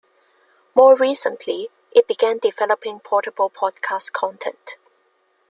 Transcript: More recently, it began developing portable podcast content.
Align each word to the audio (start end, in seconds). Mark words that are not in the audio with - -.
More 0.73 0.95
recently, 0.95 1.69
it 1.91 2.07
began 2.07 2.39
developing 2.39 3.01
portable 3.01 3.51
podcast 3.51 4.11
content. 4.13 4.77